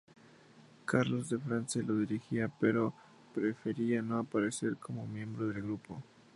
[0.83, 2.91] Carlos de France lo dirigía pero
[3.35, 6.01] prefería no aparecer como miembro del grupo.